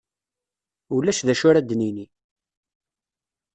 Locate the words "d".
1.27-1.29